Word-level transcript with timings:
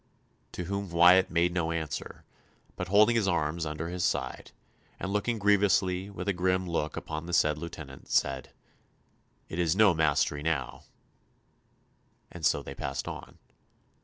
"To 0.53 0.63
whom 0.63 0.89
Wyatt 0.89 1.29
made 1.29 1.53
no 1.53 1.69
answer, 1.71 2.25
but, 2.75 2.87
holding 2.87 3.15
his 3.15 3.27
arms 3.27 3.67
under 3.67 3.87
his 3.89 4.03
side, 4.03 4.49
and 4.99 5.13
looking 5.13 5.37
grievously 5.37 6.09
with 6.09 6.27
a 6.27 6.33
grim 6.33 6.67
look 6.67 6.97
upon 6.97 7.27
the 7.27 7.33
said 7.33 7.59
Lieutenant, 7.59 8.07
said, 8.09 8.51
'It 9.47 9.59
is 9.59 9.75
no 9.75 9.93
mastery 9.93 10.41
now,' 10.41 10.85
and 12.31 12.43
so 12.43 12.63
they 12.63 12.73
passed 12.73 13.07
on." 13.07 13.37